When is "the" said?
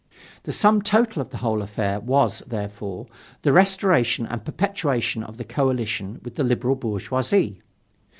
0.45-0.51, 1.29-1.37, 3.43-3.53, 5.37-5.43, 6.37-6.43